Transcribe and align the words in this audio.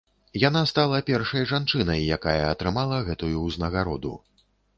Яна 0.43 0.61
стала 0.71 1.01
першай 1.09 1.45
жанчынай, 1.51 2.01
якая 2.17 2.41
атрымала 2.55 2.97
гэтую 3.11 3.37
ўзнагароду. 3.47 4.17